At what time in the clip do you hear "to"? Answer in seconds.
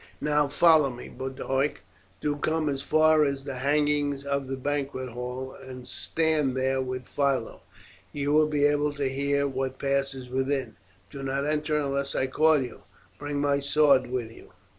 8.93-9.07